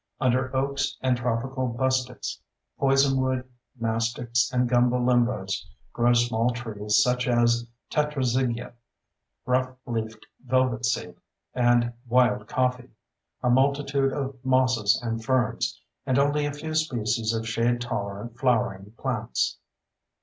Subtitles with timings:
[0.19, 2.39] Under oaks and tropical bustics,
[2.79, 3.47] poisonwood,
[3.79, 8.73] mastics, and gumbo limbos grow small trees such as tetrazygia,
[9.45, 11.15] rough leaf velvetseed,
[11.53, 12.89] and wild coffee,
[13.43, 18.93] a multitude of mosses and ferns, and only a few species of shade tolerant flowering
[18.97, 19.59] plants.